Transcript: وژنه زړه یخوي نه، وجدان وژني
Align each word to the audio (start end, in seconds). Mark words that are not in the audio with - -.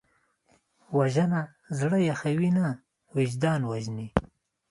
وژنه 0.97 1.41
زړه 1.79 1.97
یخوي 2.09 2.49
نه، 2.57 2.67
وجدان 3.15 3.61
وژني 3.71 4.07